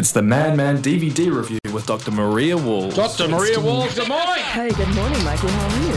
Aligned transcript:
It's 0.00 0.12
the 0.12 0.22
Madman 0.22 0.78
DVD 0.78 1.34
review 1.34 1.58
with 1.72 1.84
Dr. 1.86 2.12
Maria 2.12 2.56
Walls. 2.56 2.94
Dr. 2.94 3.26
Maria 3.26 3.58
Walls, 3.58 3.96
good 3.96 4.06
morning. 4.08 4.44
Hey, 4.44 4.68
good 4.70 4.94
morning, 4.94 5.24
Mikey. 5.24 5.48
How 5.48 5.68
are 5.68 5.86
you? 5.88 5.92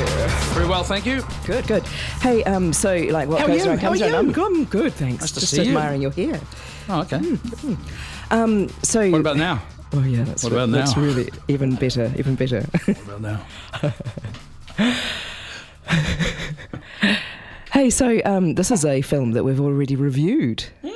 Very 0.56 0.68
well, 0.68 0.84
thank 0.84 1.06
you. 1.06 1.22
Good, 1.46 1.68
good. 1.68 1.84
Hey, 2.20 2.44
um, 2.46 2.74
so 2.74 2.96
like 2.96 3.30
what 3.30 3.42
How 3.42 3.46
are 3.46 3.50
goes 3.50 3.64
you? 3.64 3.70
around 3.70 3.78
How 3.78 3.90
comes 3.90 4.02
are 4.02 4.06
around. 4.06 4.12
you? 4.14 4.18
I'm 4.18 4.32
good, 4.32 4.52
I'm 4.58 4.66
good, 4.66 4.94
thanks. 4.94 5.22
Nice 5.22 5.32
to 5.34 5.40
Just 5.42 5.54
see 5.54 5.62
you. 5.66 5.78
admiring 5.78 6.02
your 6.02 6.10
hair. 6.10 6.42
Oh, 6.90 7.02
okay. 7.02 7.22
Um, 8.32 8.70
so 8.82 9.08
What 9.12 9.22
about 9.22 9.38
now? 9.38 9.62
Oh 9.94 10.02
yeah, 10.04 10.24
that's 10.24 10.44
What 10.44 10.54
about 10.54 10.72
that's 10.72 10.96
now? 10.98 11.04
really 11.04 11.30
even 11.48 11.76
better, 11.76 12.12
even 12.18 12.34
better. 12.34 12.62
What 12.86 12.98
about 13.20 13.22
now? 13.22 13.46
hey, 17.72 17.92
so 17.92 18.20
um, 18.26 18.56
this 18.56 18.72
is 18.72 18.84
a 18.84 19.04
film 19.04 19.34
that 19.34 19.44
we've 19.44 19.62
already 19.62 19.96
reviewed. 19.96 20.64
Yeah, 20.82 20.92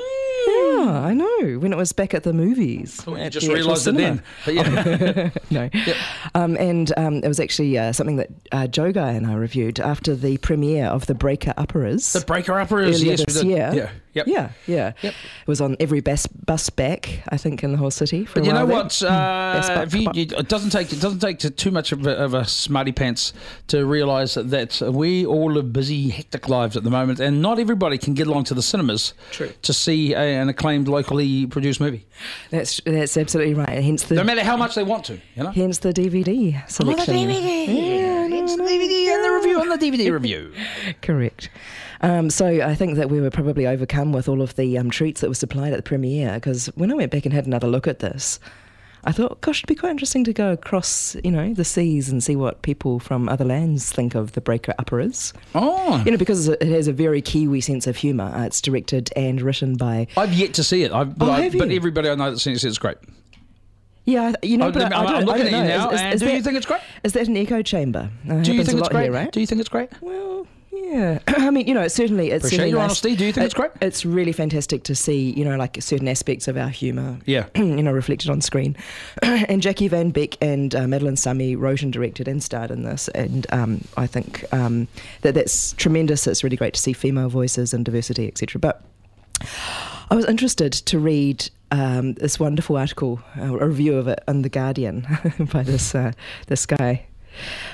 I 1.04 1.14
know. 1.14 1.35
When 1.54 1.72
it 1.72 1.78
was 1.78 1.94
back 1.94 2.14
at 2.14 2.24
the 2.24 2.34
movies. 2.34 3.02
Oh, 3.08 3.16
you 3.16 3.30
just 3.30 3.48
the 3.48 3.54
realised 3.54 3.88
it 3.88 3.96
then. 3.96 4.22
Yeah. 4.48 5.30
no. 5.52 5.70
Um, 6.34 6.56
and 6.58 6.94
um, 6.98 7.16
it 7.16 7.28
was 7.28 7.40
actually 7.40 7.78
uh, 7.78 7.92
something 7.92 8.18
that 8.18 8.30
uh, 8.52 8.68
Joe 8.68 8.92
Guy 8.92 9.12
and 9.12 9.28
I 9.28 9.34
reviewed 9.34 9.80
after 9.80 10.16
the 10.16 10.38
premiere 10.38 10.86
of 10.86 11.06
the 11.08 11.16
Breaker 11.16 11.54
Uppers. 11.58 12.14
the 12.14 12.22
breaker 12.22 12.60
upper 12.60 12.82
is 12.82 13.02
earlier 13.02 13.12
yes, 13.12 13.20
we 13.20 13.26
this 13.26 13.44
year. 13.44 13.72
Yeah. 13.74 13.90
Yep. 14.16 14.28
Yeah, 14.28 14.52
yeah. 14.66 14.94
Yep. 15.02 15.14
It 15.14 15.48
was 15.48 15.60
on 15.60 15.76
every 15.78 16.00
bus 16.00 16.26
bus 16.26 16.70
back, 16.70 17.22
I 17.30 17.36
think, 17.36 17.66
in 17.66 17.74
the 17.74 17.78
whole 17.78 17.92
city. 17.92 18.24
For 18.24 18.40
But 18.40 18.46
you 18.46 18.54
know 18.54 18.66
what? 18.66 19.04
Uh, 19.04 19.84
if 19.86 19.94
you, 19.94 20.10
you, 20.14 20.28
it 20.38 20.48
doesn't 20.48 20.70
take 20.70 20.94
it 20.94 21.02
doesn't 21.02 21.20
take 21.20 21.40
too 21.40 21.70
much 21.70 21.92
of 21.92 22.08
a, 22.08 22.12
of 22.12 22.34
a 22.34 22.46
smarty 22.46 22.94
pants 22.94 23.34
to 23.68 23.86
realise 23.86 24.36
that 24.36 24.80
we 24.82 25.26
all 25.26 25.52
live 25.52 25.74
busy, 25.74 26.10
hectic 26.10 26.48
lives 26.48 26.78
at 26.78 26.86
the 26.86 26.90
moment, 26.90 27.20
and 27.20 27.42
not 27.42 27.60
everybody 27.60 27.98
can 27.98 28.14
get 28.14 28.28
along 28.28 28.46
to 28.46 28.54
the 28.54 28.62
cinemas 28.62 29.14
True. 29.32 29.52
to 29.64 29.74
see 29.74 30.16
an 30.16 30.48
acclaimed 30.48 30.88
locally 30.88 31.28
produced 31.50 31.80
movie, 31.80 32.06
That's 32.50 32.82
that's 32.86 33.18
absolutely 33.18 33.54
right. 33.54 33.84
Hence 33.84 34.04
the 34.04 34.16
no 34.16 34.24
matter 34.24 34.44
how 34.44 34.58
much 34.58 34.76
they 34.76 34.84
want 34.84 35.06
to. 35.06 35.20
You 35.36 35.44
know. 35.44 35.52
hence 35.52 35.80
the 35.80 35.94
DVD 35.94 36.68
selection. 36.70 37.30
Yeah, 37.30 38.28
it's 38.32 38.56
the 38.56 38.64
DVD 38.64 39.14
and 39.14 39.24
the 39.26 39.32
review 39.32 39.60
on 39.60 39.70
the 39.70 39.78
DVD 39.78 40.12
review. 40.20 40.54
Correct. 41.02 41.50
Um, 42.02 42.30
so 42.30 42.46
I 42.46 42.76
think 42.76 42.98
that 42.98 43.10
we 43.10 43.22
were 43.22 43.32
probably 43.32 43.66
overcome 43.66 44.12
with 44.12 44.28
all 44.30 44.42
of 44.42 44.56
the 44.56 44.78
um, 44.78 44.90
treats 44.90 45.22
that 45.22 45.30
were 45.30 45.36
supplied 45.36 45.74
at 45.74 45.78
the 45.78 45.84
premiere 45.84 46.36
because 46.36 46.68
when 46.76 46.92
I 46.92 46.96
went 46.96 47.12
back 47.12 47.26
and 47.26 47.34
had 47.34 47.46
another 47.48 47.68
look 47.68 47.88
at 47.88 48.00
this, 48.00 48.40
I 49.08 49.12
thought, 49.12 49.40
gosh, 49.42 49.60
it'd 49.60 49.68
be 49.68 49.76
quite 49.76 49.92
interesting 49.92 50.24
to 50.24 50.34
go 50.34 50.52
across, 50.52 51.16
you 51.24 51.30
know, 51.32 51.54
the 51.54 51.64
seas 51.64 52.10
and 52.10 52.24
see 52.24 52.36
what 52.36 52.64
people 52.64 53.00
from 53.00 53.30
other 53.30 53.46
lands 53.46 53.92
think 53.92 54.16
of 54.16 54.32
the 54.32 54.42
Breaker 54.42 54.74
Uppers. 54.80 55.32
Oh, 55.54 56.02
You 56.06 56.12
know, 56.12 56.18
because 56.18 56.48
it 56.48 56.62
has 56.64 56.88
a 56.88 56.94
very 56.94 57.22
Kiwi 57.22 57.62
sense 57.62 57.86
of 57.86 57.98
humour. 57.98 58.34
Uh, 58.36 58.46
it's 58.46 58.60
directed 58.62 59.12
and 59.16 59.42
written 59.42 59.76
by. 59.78 60.08
I've 60.18 60.34
yet 60.34 60.56
to 60.56 60.64
see 60.64 60.82
it. 60.84 60.92
I've, 60.92 61.18
but, 61.18 61.30
Oh, 61.30 61.32
I, 61.32 61.50
but 61.50 61.70
everybody 61.72 62.10
I 62.10 62.16
know 62.16 62.32
that's 62.32 62.42
seen 62.44 62.54
it 62.54 62.60
says 62.60 62.70
it's 62.72 62.78
great. 62.80 62.98
Yeah, 64.06 64.34
you 64.44 64.58
know, 64.58 64.68
Oh, 64.68 64.72
but 64.72 64.84
I'm, 64.84 64.94
I, 64.94 64.96
I 65.14 65.18
I'm 65.18 65.26
looking 65.26 65.42
I 65.42 65.46
at 65.46 65.52
you 65.52 65.52
know. 65.52 65.64
now, 65.68 65.90
Is- 65.92 66.02
is- 66.02 66.14
is 66.22 66.28
do 66.28 66.36
you 66.36 66.42
think 66.44 66.58
it's 66.58 66.66
great? 66.66 66.82
Is 67.04 67.14
that 67.14 67.28
an 67.28 67.38
echo 67.38 67.62
chamber? 67.62 68.10
Uh, 68.30 68.42
Do 68.42 68.54
you 68.54 68.64
think 68.64 68.80
it's 68.80 68.90
great? 68.90 69.04
Here, 69.04 69.12
right? 69.12 69.32
Do 69.32 69.40
you 69.40 69.48
think 69.48 69.60
it's 69.62 69.70
great? 69.70 69.90
Well, 70.02 70.46
yeah. 70.86 71.20
I 71.28 71.50
mean, 71.52 71.68
you 71.68 71.74
know, 71.74 71.82
it's 71.82 71.96
certainly 71.96 72.32
it's 72.32 72.44
Appreciate 72.46 72.58
certainly 72.58 72.70
your 72.72 72.80
nice- 72.80 72.86
honesty. 72.90 73.16
Do 73.16 73.26
you 73.26 73.32
think 73.34 73.44
it- 73.44 73.46
it's 73.46 73.54
great? 73.54 73.72
It's 73.82 74.06
really 74.06 74.32
fantastic 74.32 74.84
to 74.84 74.96
see, 74.96 75.32
you 75.32 75.44
know, 75.44 75.58
like 75.58 75.78
certain 75.82 76.08
aspects 76.08 76.48
of 76.48 76.58
our 76.58 76.70
humour. 76.70 77.18
Yeah. 77.26 77.46
you 77.56 77.82
know, 77.84 77.92
reflected 77.92 78.30
on 78.30 78.40
screen. 78.42 78.76
and 79.24 79.62
Jackie 79.62 79.88
Van 79.88 80.12
Beek 80.12 80.38
and 80.42 80.74
uh, 80.76 80.88
Madeleine 80.88 81.16
Sami 81.18 81.56
wrote 81.56 81.82
and 81.82 81.92
directed 81.92 82.28
and 82.28 82.42
starred 82.44 82.72
in 82.72 82.84
this, 82.84 83.08
and 83.10 83.46
um, 83.52 83.82
I 83.98 84.08
think 84.08 84.46
um, 84.54 84.88
that 85.22 85.34
that's 85.34 85.74
tremendous. 85.74 86.28
It's 86.28 86.44
really 86.44 86.58
great 86.58 86.74
to 86.76 86.80
see 86.82 86.94
female 86.94 87.30
voices 87.30 87.74
and 87.74 87.84
diversity, 87.84 88.28
etc. 88.28 88.60
But 88.60 88.84
I 90.10 90.16
was 90.16 90.26
interested 90.26 90.72
to 90.74 91.00
read 91.00 91.50
um, 91.72 92.14
this 92.14 92.40
wonderful 92.40 92.78
article, 92.78 93.20
uh, 93.38 93.58
a 93.58 93.68
review 93.68 93.98
of 93.98 94.08
it 94.08 94.20
in 94.28 94.44
the 94.44 94.50
Guardian 94.50 95.08
by 95.52 95.64
this 95.64 95.96
uh, 95.96 96.12
this 96.48 96.66
guy, 96.66 97.06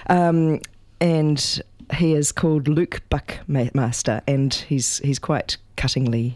um, 0.09 0.59
and 1.00 1.62
he 1.94 2.14
is 2.14 2.31
called 2.31 2.67
Luke 2.67 3.02
Buckmaster, 3.09 4.22
and 4.28 4.53
he's 4.53 5.00
he's 5.00 5.19
quite 5.19 5.57
cuttingly. 5.78 6.35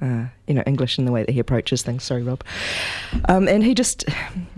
Uh, 0.00 0.26
you 0.48 0.54
know 0.54 0.64
English 0.66 0.98
in 0.98 1.04
the 1.04 1.12
way 1.12 1.22
that 1.22 1.30
he 1.32 1.38
approaches 1.38 1.82
things. 1.82 2.02
Sorry, 2.02 2.24
Rob. 2.24 2.42
Um, 3.28 3.46
and 3.46 3.62
he 3.62 3.72
just, 3.72 4.04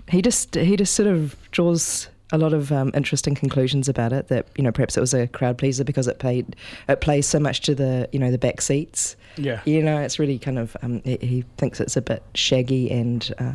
he 0.09 0.23
just, 0.23 0.55
he 0.55 0.75
just 0.75 0.95
sort 0.95 1.07
of 1.07 1.37
draws 1.51 2.09
a 2.33 2.39
lot 2.39 2.55
of 2.55 2.73
um, 2.73 2.91
interesting 2.95 3.35
conclusions 3.35 3.87
about 3.87 4.15
it. 4.15 4.29
That 4.29 4.47
you 4.57 4.65
know 4.65 4.73
perhaps 4.73 4.97
it 4.97 5.01
was 5.01 5.13
a 5.13 5.27
crowd 5.29 5.59
pleaser 5.59 5.85
because 5.85 6.09
it 6.09 6.19
played, 6.19 6.57
it 6.89 7.03
plays 7.03 7.27
so 7.27 7.39
much 7.39 7.61
to 7.63 7.75
the 7.75 8.09
you 8.11 8.19
know 8.19 8.31
the 8.31 8.39
back 8.39 8.63
seats. 8.63 9.17
Yeah. 9.37 9.61
You 9.67 9.83
know, 9.83 10.01
it's 10.01 10.19
really 10.19 10.39
kind 10.39 10.59
of 10.59 10.77
um, 10.81 11.03
he, 11.05 11.19
he 11.21 11.45
thinks 11.59 11.79
it's 11.79 11.97
a 11.99 12.01
bit 12.03 12.23
shaggy 12.35 12.91
and 12.91 13.31
uh, 13.39 13.53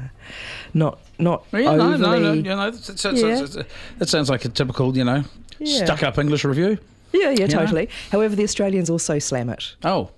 not 0.75 0.99
not 1.17 1.43
Yeah, 1.51 1.75
no, 1.75 1.75
no, 1.75 1.97
no. 1.97 2.13
overly. 2.13 2.37
You 2.37 2.43
know, 2.43 2.69
that, 2.69 2.97
that, 2.97 3.15
Yeah. 3.15 3.35
that, 3.41 3.67
that 3.97 4.09
sounds 4.09 4.29
like 4.29 4.45
a 4.45 4.49
typical, 4.49 4.95
you 4.95 5.05
know, 5.05 5.23
Yeah. 5.59 5.85
stuck-up 5.85 6.17
English 6.17 6.43
review. 6.45 6.77
Yeah, 7.11 7.31
yeah, 7.31 7.47
totally. 7.47 7.89
However, 8.11 8.35
the 8.35 8.43
Australians 8.43 8.89
also 8.89 9.17
slam 9.19 9.49
it. 9.49 9.75
Oh, 9.83 10.11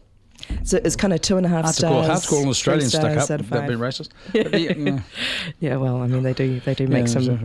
So 0.64 0.78
it's 0.84 0.96
kind 0.96 1.14
of 1.14 1.22
two 1.22 1.38
and 1.38 1.46
a 1.46 1.50
half 1.50 1.64
hard 1.64 1.74
to 1.76 1.80
stars. 1.80 1.92
call, 1.94 2.04
hard 2.04 2.22
to 2.22 2.28
call 2.28 2.42
an 2.44 2.50
Australian 2.50 2.86
out 2.96 3.30
of 3.32 3.50
That'd 3.50 3.70
be 3.70 3.76
racist. 3.76 4.10
The- 4.34 4.44
mm, 4.44 5.04
Yeah, 5.60 5.78
well, 5.78 6.02
I 6.02 6.08
mean, 6.08 6.24
they 6.24 6.34
do 6.34 6.60
they 6.62 6.74
do 6.74 6.88
make 6.88 7.08
yeah, 7.08 7.14
some. 7.14 7.24
so- 7.24 7.38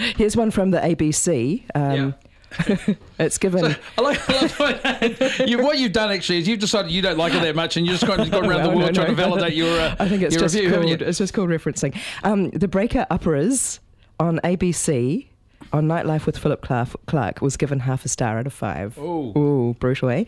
Here's 0.16 0.36
one 0.36 0.50
from 0.50 0.70
the 0.70 0.78
ABC. 0.80 1.62
Um, 1.74 2.14
it's 3.20 3.38
given. 3.38 3.76
I 3.96 4.00
like, 4.00 4.28
I 4.28 4.40
like 4.40 4.58
what, 4.58 5.48
you, 5.48 5.62
what 5.62 5.78
you've 5.78 5.92
done 5.92 6.10
actually 6.10 6.38
is 6.38 6.48
you've 6.48 6.58
decided 6.58 6.90
you 6.90 7.00
don't 7.00 7.16
like 7.18 7.32
it 7.32 7.42
that 7.42 7.54
much, 7.54 7.76
and 7.76 7.86
you 7.86 7.92
just 7.92 8.06
gone, 8.06 8.28
gone 8.28 8.44
around 8.44 8.64
the 8.64 8.70
world 8.70 8.80
no, 8.80 8.92
trying 8.92 9.06
to 9.08 9.14
validate 9.14 9.54
your 9.54 9.78
uh, 9.80 9.94
I 10.00 10.08
think 10.08 10.22
it's 10.22 10.34
just 10.36 10.54
review, 10.56 10.70
called. 10.72 11.02
It's 11.02 11.18
just 11.18 11.32
called 11.32 11.48
referencing. 11.50 11.96
Um, 12.24 12.50
the 12.50 12.66
Breaker 12.68 13.06
Uppers 13.08 13.78
on 14.18 14.40
ABC 14.42 15.28
on 15.72 15.86
Nightlife 15.86 16.26
with 16.26 16.36
Philip 16.38 16.62
Clark, 16.62 16.88
Clark 17.06 17.40
was 17.40 17.56
given 17.56 17.80
half 17.80 18.04
a 18.04 18.08
star 18.08 18.38
out 18.38 18.46
of 18.46 18.52
five. 18.52 18.98
Ooh. 18.98 19.32
Ooh, 19.38 19.76
brutal, 19.78 20.10
eh? 20.10 20.24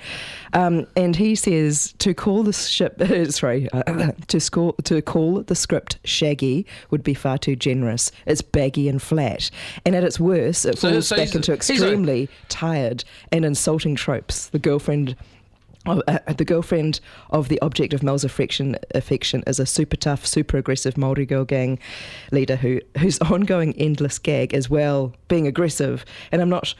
Um, 0.52 0.86
and 0.96 1.16
he 1.16 1.34
says 1.34 1.94
to 1.98 2.14
call 2.14 2.42
the 2.42 2.52
ship, 2.52 3.00
sorry, 3.30 3.68
uh, 3.72 4.12
to, 4.28 4.40
score, 4.40 4.74
to 4.84 5.00
call 5.02 5.42
the 5.42 5.54
script 5.54 5.98
shaggy 6.04 6.66
would 6.90 7.02
be 7.02 7.14
far 7.14 7.38
too 7.38 7.56
generous. 7.56 8.12
It's 8.26 8.42
baggy 8.42 8.88
and 8.88 9.00
flat. 9.02 9.50
And 9.84 9.94
at 9.96 10.04
its 10.04 10.20
worst, 10.20 10.64
it 10.66 10.78
So- 10.78 10.90
falls 10.90 11.08
so 11.08 11.16
back 11.16 11.34
into 11.34 11.52
he's 11.52 11.70
a- 11.70 11.74
extremely 11.74 12.28
tired 12.48 13.04
and 13.30 13.44
insulting 13.44 13.94
tropes. 13.94 14.48
The 14.48 14.58
girlfriend. 14.58 15.16
Oh, 15.84 16.00
uh, 16.06 16.32
the 16.34 16.44
girlfriend 16.44 17.00
of 17.30 17.48
the 17.48 17.60
object 17.60 17.92
of 17.92 18.04
Mel's 18.04 18.22
affection, 18.22 18.76
affection 18.94 19.42
is 19.48 19.58
a 19.58 19.66
super 19.66 19.96
tough, 19.96 20.24
super 20.24 20.56
aggressive 20.56 20.96
Maori 20.96 21.26
girl 21.26 21.44
gang 21.44 21.78
leader 22.30 22.54
who 22.56 22.80
whose 22.98 23.18
ongoing 23.32 23.74
endless 23.76 24.18
gag 24.20 24.54
is 24.54 24.70
well 24.70 25.12
being 25.26 25.46
aggressive. 25.48 26.04
And 26.30 26.40
I'm 26.40 26.48
not 26.48 26.74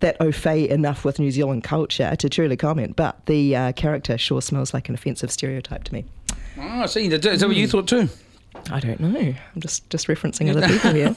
that 0.00 0.16
au 0.20 0.30
fait 0.30 0.70
enough 0.70 1.04
with 1.04 1.18
New 1.18 1.30
Zealand 1.32 1.64
culture 1.64 2.14
to 2.14 2.28
truly 2.28 2.56
comment, 2.56 2.94
but 2.94 3.26
the 3.26 3.56
uh, 3.56 3.72
character 3.72 4.16
sure 4.18 4.40
smells 4.42 4.72
like 4.72 4.88
an 4.88 4.94
offensive 4.94 5.32
stereotype 5.32 5.82
to 5.84 5.92
me. 5.92 6.04
Oh, 6.56 6.62
I 6.82 6.86
see. 6.86 7.06
Is 7.06 7.20
that 7.22 7.24
what 7.32 7.40
Hmm. 7.42 7.52
you 7.52 7.66
thought 7.66 7.88
too? 7.88 8.08
I 8.70 8.80
don't 8.80 8.98
know. 9.00 9.08
I'm 9.18 9.60
just 9.60 9.88
just 9.90 10.06
referencing 10.06 10.50
other 10.50 10.66
people 10.66 10.92
here. 10.92 11.14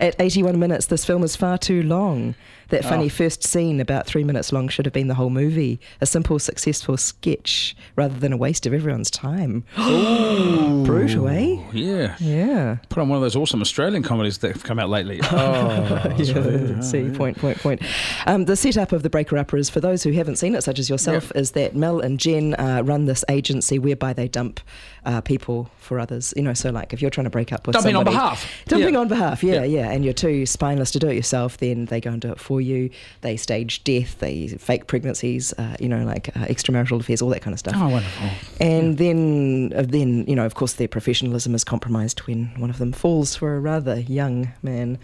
At 0.00 0.14
81 0.18 0.58
minutes, 0.58 0.86
this 0.86 1.04
film 1.04 1.22
is 1.22 1.36
far 1.36 1.56
too 1.58 1.82
long. 1.82 2.34
That 2.68 2.84
funny 2.84 3.06
Oh. 3.06 3.08
first 3.08 3.44
scene, 3.44 3.80
about 3.80 4.06
three 4.06 4.24
minutes 4.24 4.52
long, 4.52 4.68
should 4.68 4.86
have 4.86 4.92
been 4.92 5.06
the 5.06 5.14
whole 5.14 5.30
movie. 5.30 5.78
A 6.00 6.06
simple, 6.06 6.38
successful 6.40 6.96
sketch 6.96 7.76
rather 7.94 8.18
than 8.18 8.32
a 8.32 8.36
waste 8.36 8.66
of 8.66 8.74
everyone's 8.74 9.08
time. 9.10 9.62
Brutal, 9.76 11.28
eh? 11.28 11.58
Yeah. 11.72 12.16
Yeah. 12.18 12.76
Put 12.88 13.00
on 13.00 13.08
one 13.08 13.16
of 13.16 13.22
those 13.22 13.36
awesome 13.36 13.60
Australian 13.60 14.02
comedies 14.02 14.38
that 14.38 14.52
have 14.52 14.64
come 14.64 14.78
out 14.78 14.88
lately. 14.90 15.20
Oh, 15.30 16.14
Yeah, 16.18 16.80
see, 16.80 17.08
point, 17.10 17.38
point, 17.38 17.58
point. 17.58 17.82
Um, 18.26 18.46
the 18.46 18.56
setup 18.56 18.90
of 18.92 19.02
the 19.02 19.10
Breaker 19.10 19.36
Upper 19.38 19.56
is, 19.56 19.70
for 19.70 19.80
those 19.80 20.02
who 20.02 20.10
haven't 20.12 20.36
seen 20.36 20.54
it, 20.54 20.62
such 20.64 20.78
as 20.78 20.88
yourself, 20.90 21.30
is 21.34 21.52
that 21.52 21.76
Mel 21.76 22.00
and 22.00 22.18
Jen 22.18 22.54
uh, 22.54 22.82
run 22.84 23.04
this 23.06 23.24
agency 23.28 23.78
whereby 23.78 24.12
they 24.12 24.26
dump 24.28 24.60
uh, 25.04 25.20
people 25.20 25.70
for 25.78 26.00
others. 26.00 26.34
You 26.36 26.42
know, 26.42 26.54
so 26.54 26.70
like 26.70 26.92
if 26.92 27.00
you're 27.00 27.10
trying 27.10 27.24
to 27.24 27.30
break 27.30 27.52
up 27.52 27.66
with 27.66 27.74
Dumping 27.74 27.96
on 27.96 28.04
behalf. 28.04 28.46
Dumping 28.66 28.94
Yeah. 28.94 29.00
on 29.00 29.08
behalf, 29.08 29.42
yeah, 29.44 29.54
Yeah. 29.62 29.64
yeah, 29.64 29.90
And 29.90 30.04
you're 30.04 30.14
too 30.14 30.46
spineless 30.46 30.90
to 30.92 30.98
do 30.98 31.08
it 31.08 31.14
yourself, 31.14 31.58
then 31.58 31.86
they 31.86 32.00
go 32.00 32.10
and 32.10 32.20
do 32.20 32.30
it 32.32 32.40
for 32.40 32.60
you. 32.60 32.90
They 33.20 33.36
stage 33.36 33.84
death, 33.84 34.18
they 34.18 34.48
fake 34.48 34.86
pregnancies, 34.86 35.52
uh, 35.58 35.76
you 35.80 35.88
know, 35.88 36.04
like 36.04 36.28
uh, 36.36 36.40
extramarital 36.46 37.00
affairs, 37.00 37.22
all 37.22 37.30
that 37.30 37.42
kind 37.42 37.52
of 37.54 37.58
stuff. 37.60 37.74
Oh, 37.76 37.88
wonderful. 37.88 38.28
And 38.60 38.98
then, 38.98 39.72
uh, 39.76 39.82
then 39.86 40.24
you 40.26 40.34
know, 40.34 40.44
of 40.46 40.54
course, 40.54 40.74
their 40.74 40.88
professionalism 40.88 41.54
is 41.54 41.64
compromised 41.64 42.20
when 42.20 42.46
one 42.58 42.70
of 42.70 42.78
them 42.78 42.92
falls 42.92 43.36
for 43.36 43.56
a 43.56 43.60
rather 43.60 44.00
young 44.00 44.52
man 44.62 44.98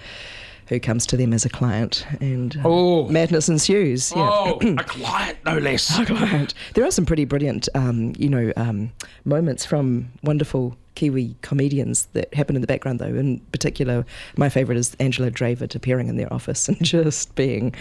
who 0.73 0.81
comes 0.81 1.07
to 1.07 1.17
them 1.17 1.33
as 1.35 1.45
a 1.45 1.49
client, 1.51 2.07
and 2.21 2.57
uh, 2.57 2.63
Oh. 2.65 3.09
madness 3.09 3.49
ensues. 3.49 4.11
Yeah. 4.17 4.29
Oh, 4.33 4.59
a 4.79 4.85
client, 4.85 5.39
no 5.45 5.59
less. 5.59 5.99
A 5.99 6.07
client. 6.07 6.55
There 6.75 6.85
are 6.85 6.91
some 6.91 7.05
pretty 7.05 7.27
brilliant, 7.27 7.69
um, 7.75 8.15
you 8.17 8.29
know, 8.31 8.53
um, 8.57 8.91
moments 9.25 9.67
from 9.67 10.11
wonderful 10.23 10.77
Kiwi 10.95 11.37
comedians 11.43 12.07
that 12.13 12.33
happen 12.35 12.57
in 12.57 12.61
the 12.63 12.67
background, 12.67 12.99
though. 12.99 13.07
In 13.07 13.41
particular, 13.53 14.05
my 14.37 14.49
favourite 14.49 14.79
is 14.79 14.95
Angela 15.01 15.31
Dravid 15.31 15.75
appearing 15.75 16.09
in 16.09 16.17
their 16.17 16.33
office 16.33 16.69
and 16.69 16.77
just 16.85 17.35
being 17.35 17.75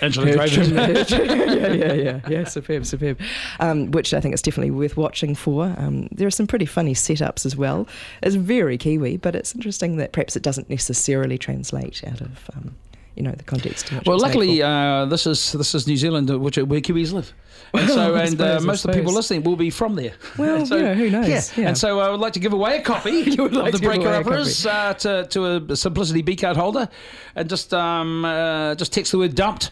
Angela 0.00 0.26
her 0.28 0.36
Dravid. 0.36 1.10
yeah, 1.60 1.72
yeah, 1.72 1.92
yeah, 1.92 2.20
yeah, 2.28 2.44
superb, 2.44 2.86
superb. 2.86 3.20
Um, 3.60 3.90
which 3.90 4.14
I 4.14 4.20
think 4.20 4.34
is 4.34 4.42
definitely 4.42 4.70
worth 4.70 4.96
watching 4.96 5.34
for. 5.34 5.74
Um, 5.76 6.08
there 6.12 6.26
are 6.26 6.32
some 6.32 6.46
pretty 6.46 6.66
funny 6.66 6.94
setups 6.94 7.44
as 7.44 7.56
well. 7.56 7.88
It's 8.22 8.34
very 8.34 8.78
Kiwi, 8.78 9.16
but 9.16 9.34
it's 9.34 9.54
interesting 9.54 9.96
that 9.96 10.12
perhaps 10.12 10.36
it 10.36 10.42
doesn't 10.42 10.70
necessarily 10.70 11.38
translate 11.38 12.02
out 12.04 12.20
of. 12.20 12.50
Um, 12.54 12.74
you 13.16 13.22
know 13.22 13.32
the 13.32 13.44
context. 13.44 13.92
Well, 14.06 14.18
luckily, 14.18 14.62
uh, 14.62 15.04
this 15.06 15.26
is 15.26 15.52
this 15.52 15.74
is 15.74 15.86
New 15.86 15.96
Zealand, 15.96 16.30
uh, 16.30 16.38
which 16.38 16.56
where 16.56 16.80
Kiwis 16.80 17.12
live, 17.12 17.32
and 17.74 17.88
so 17.88 18.14
and 18.14 18.40
uh, 18.40 18.60
most 18.60 18.84
of 18.84 18.92
the 18.92 18.98
people 18.98 19.12
listening 19.12 19.42
will 19.42 19.56
be 19.56 19.70
from 19.70 19.94
there. 19.94 20.14
Well, 20.38 20.64
so, 20.72 20.76
yeah, 20.76 20.94
who 20.94 21.10
knows? 21.10 21.28
Yeah. 21.28 21.42
Yeah. 21.56 21.68
and 21.68 21.78
so 21.78 22.00
I 22.00 22.08
would 22.10 22.20
like 22.20 22.32
to 22.34 22.40
give 22.40 22.52
away 22.52 22.78
a 22.78 22.82
copy 22.82 23.10
You 23.26 23.42
would 23.42 23.54
like 23.54 23.74
of 23.74 23.80
the 23.80 23.86
to 23.86 23.94
Breaker 23.94 24.08
Uppers 24.08 24.66
uh, 24.66 24.94
to 24.94 25.26
to 25.30 25.72
a 25.72 25.76
Simplicity 25.76 26.22
B 26.22 26.36
card 26.36 26.56
holder, 26.56 26.88
and 27.36 27.48
just 27.48 27.74
um 27.74 28.24
uh, 28.24 28.74
just 28.76 28.92
text 28.92 29.12
the 29.12 29.18
word 29.18 29.34
dumped. 29.34 29.70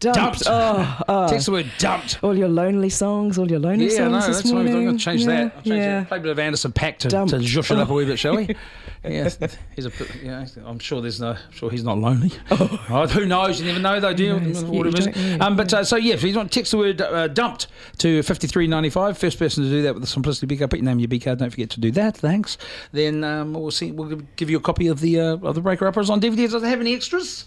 dumped. 0.00 0.18
dumped. 0.18 0.42
Oh, 0.46 1.00
oh. 1.08 1.28
Text 1.28 1.46
the 1.46 1.52
word 1.52 1.70
dumped. 1.78 2.18
all 2.22 2.36
your 2.36 2.48
lonely 2.48 2.90
songs, 2.90 3.38
all 3.38 3.50
your 3.50 3.60
lonely 3.60 3.86
Yeah, 3.86 4.08
no, 4.08 4.20
songs 4.20 4.26
that's 4.26 4.42
this 4.42 4.52
what 4.52 4.66
I'm 4.66 4.72
going 4.72 4.98
to 4.98 5.02
change 5.04 5.22
yeah, 5.22 5.26
that. 5.26 5.42
I'll 5.56 5.62
change 5.62 5.76
yeah. 5.76 6.00
that. 6.00 6.08
Play 6.08 6.18
a 6.18 6.20
bit 6.20 6.30
of 6.32 6.38
Anderson 6.38 6.72
.Paak 6.72 6.98
to, 6.98 7.08
to 7.08 7.16
Dumped. 7.16 7.34
zhush 7.34 7.70
it 7.70 7.78
up 7.78 7.88
a 7.88 7.94
wee 7.94 8.04
bit, 8.04 8.18
shall 8.18 8.36
we? 8.36 8.54
yeah, 9.08 9.28
he's 9.74 9.86
a. 9.86 9.92
Yeah, 10.22 10.46
I'm 10.64 10.78
sure 10.78 11.00
there's 11.00 11.20
no. 11.20 11.30
I'm 11.30 11.52
sure 11.52 11.70
he's 11.70 11.82
not 11.82 11.98
lonely. 11.98 12.30
Oh, 12.50 13.06
who 13.10 13.26
knows? 13.26 13.60
You 13.60 13.66
never 13.66 13.80
know, 13.80 13.98
though, 13.98 14.14
do 14.14 14.22
you? 14.24 14.38
knows? 14.40 14.62
What 14.64 14.74
You 14.74 14.84
it 14.92 14.98
is. 14.98 15.04
don't 15.06 15.38
know, 15.38 15.46
Um, 15.46 15.56
but 15.56 15.74
uh, 15.74 15.82
so 15.84 15.96
yeah, 15.96 16.14
if 16.14 16.22
you 16.22 16.34
want 16.36 16.52
to 16.52 16.58
text 16.60 16.70
the 16.70 16.78
word 16.78 17.00
uh, 17.00 17.26
dumped 17.28 17.66
to 17.98 18.22
5395, 18.22 19.18
first 19.18 19.38
person 19.38 19.64
to 19.64 19.70
do 19.70 19.82
that 19.82 19.94
with 19.94 20.02
the 20.02 20.06
Simplicity 20.06 20.46
B 20.46 20.56
card, 20.56 20.70
put 20.70 20.78
your 20.78 20.84
name 20.84 20.92
in 20.94 21.00
your 21.00 21.08
B 21.08 21.18
card. 21.18 21.38
Don't 21.40 21.50
forget 21.50 21.70
to 21.70 21.80
do 21.80 21.90
that. 21.92 22.16
Thanks. 22.16 22.58
Then 22.92 23.24
um, 23.24 23.54
we'll 23.54 23.70
see. 23.72 23.90
We'll 23.92 24.08
give- 24.08 24.36
give 24.36 24.50
you 24.50 24.58
a 24.58 24.60
copy 24.60 24.86
of 24.86 25.00
the 25.00 25.18
uh, 25.20 25.36
of 25.42 25.54
the 25.56 25.60
Breaker 25.60 25.86
Uppers 25.86 26.08
on 26.08 26.20
DVD. 26.20 26.48
Does 26.48 26.54
it 26.62 26.66
have 26.68 26.80
any 26.80 26.94
extras? 26.94 27.46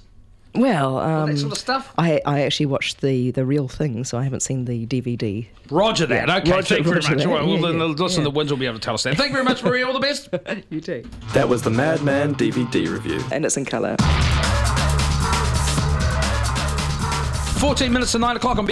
Well, 0.55 0.97
um, 0.99 1.29
that 1.29 1.37
sort 1.37 1.51
of 1.51 1.57
stuff. 1.57 1.93
I, 1.97 2.21
I 2.25 2.41
actually 2.43 2.67
watched 2.67 3.01
the, 3.01 3.31
the 3.31 3.45
real 3.45 3.67
thing, 3.67 4.03
so 4.03 4.17
I 4.17 4.23
haven't 4.23 4.39
seen 4.41 4.65
the 4.65 4.85
DVD. 4.87 5.47
Roger 5.69 6.05
that. 6.05 6.29
Okay, 6.29 6.51
Roger- 6.51 6.75
thank 6.75 6.79
you 6.79 6.83
very 6.85 6.95
roger 6.95 7.09
much. 7.09 7.17
that. 7.19 7.27
All 7.27 7.33
right, 7.35 7.45
well, 7.45 7.55
Yeah, 7.55 7.67
then, 7.67 7.79
yeah, 7.79 7.85
listen, 7.85 8.21
yeah. 8.21 8.23
the 8.25 8.31
Winds 8.31 8.51
will 8.51 8.59
be 8.59 8.65
able 8.65 8.75
to 8.75 8.81
tell 8.81 8.93
us 8.93 9.03
that. 9.03 9.17
Thank 9.17 9.29
you 9.29 9.33
very 9.33 9.43
much, 9.45 9.63
Maria. 9.63 9.85
All 9.87 9.93
the 9.93 9.99
best. 9.99 10.29
You 10.69 10.81
too. 10.81 11.03
That 11.33 11.47
was 11.49 11.61
the 11.61 11.69
Madman 11.69 12.35
DVD 12.35 12.89
review. 12.91 13.21
And 13.31 13.45
it's 13.45 13.57
in 13.57 13.65
colour. 13.65 13.95
14 17.59 17.91
minutes 17.91 18.11
to 18.11 18.19
9 18.19 18.35
o'clock 18.35 18.57
on 18.59 18.65